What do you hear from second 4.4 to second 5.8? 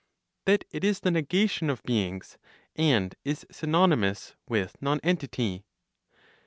with nonentity?